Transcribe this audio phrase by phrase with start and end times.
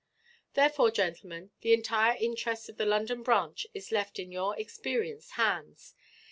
[0.55, 5.93] "Therefore, gentlemen, the entire interest of the London branch is left in your experienced hands.